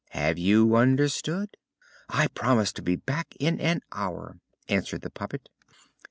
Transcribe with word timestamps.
Have 0.13 0.39
you 0.39 0.75
understood?" 0.75 1.57
"I 2.09 2.25
promise 2.29 2.73
to 2.73 2.81
be 2.81 2.95
back 2.95 3.35
in 3.39 3.59
an 3.59 3.81
hour," 3.91 4.39
answered 4.67 5.01
the 5.01 5.11
puppet. 5.11 5.47